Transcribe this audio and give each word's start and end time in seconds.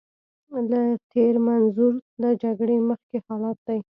له 0.69 0.81
تېر 1.11 1.35
منظور 1.47 1.93
له 2.21 2.29
جګړې 2.41 2.77
مخکې 2.89 3.17
حالت 3.27 3.57
دی. 3.67 3.79